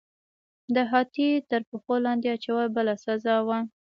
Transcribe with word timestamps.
د 0.75 0.77
هاتي 0.91 1.29
تر 1.49 1.61
پښو 1.69 1.95
لاندې 2.05 2.27
اچول 2.35 2.67
بله 2.75 2.93
سزا 3.05 3.35
وه. 3.47 3.59